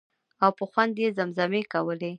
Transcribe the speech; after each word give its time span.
او 0.43 0.51
په 0.57 0.63
خوند 0.71 0.95
یې 1.01 1.09
زمزمې 1.17 1.61
کولې. 1.73 2.09